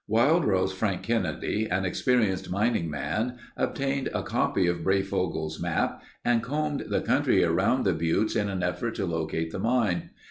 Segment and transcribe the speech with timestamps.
[0.07, 6.85] Wildrose (Frank) Kennedy, an experienced mining man obtained a copy of Breyfogle's map and combed
[6.89, 10.09] the country around the buttes in an effort to locate the mine.